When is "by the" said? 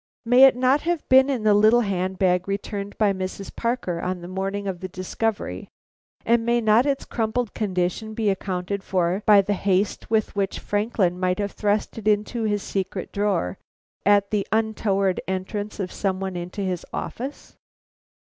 9.27-9.53